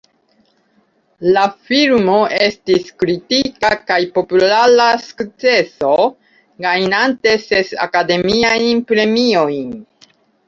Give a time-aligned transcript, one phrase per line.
[1.33, 2.15] La filmo
[2.45, 5.91] estis kritika kaj populara sukceso,
[6.67, 9.71] gajnante ses Akademiajn Premiojn.